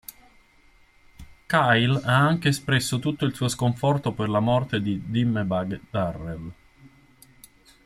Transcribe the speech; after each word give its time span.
Kyle 1.47 2.01
ha 2.03 2.25
anche 2.27 2.47
espresso 2.49 2.97
tutto 2.97 3.23
il 3.25 3.35
suo 3.35 3.47
sconforto 3.47 4.13
per 4.13 4.29
la 4.29 4.39
morte 4.39 4.81
di 4.81 4.99
Dimebag 5.05 5.79
Darrell. 5.91 6.53